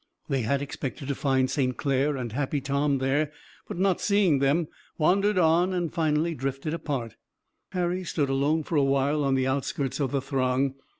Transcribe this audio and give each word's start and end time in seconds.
They 0.29 0.41
had 0.41 0.63
expected 0.63 1.07
to 1.09 1.13
find 1.13 1.47
St. 1.47 1.77
Clair 1.77 2.17
and 2.17 2.31
Happy 2.31 2.59
Tom 2.59 2.97
there, 2.97 3.31
but 3.67 3.77
not 3.77 4.01
seeing 4.01 4.39
them, 4.39 4.67
wandered 4.97 5.37
on 5.37 5.73
and 5.73 5.93
finally 5.93 6.33
drifted 6.33 6.73
apart. 6.73 7.17
Harry 7.73 8.03
stood 8.03 8.27
alone 8.27 8.63
for 8.63 8.77
a 8.77 8.83
while 8.83 9.23
on 9.23 9.35
the 9.35 9.45
outskirts 9.45 9.99
of 9.99 10.09
the 10.11 10.19
throng. 10.19 10.73